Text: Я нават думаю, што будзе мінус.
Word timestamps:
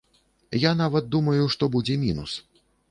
Я 0.63 0.71
нават 0.81 1.11
думаю, 1.17 1.39
што 1.57 1.71
будзе 1.77 2.01
мінус. 2.07 2.31